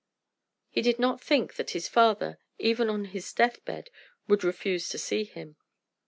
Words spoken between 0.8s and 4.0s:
did not think that his father, even on his death bed,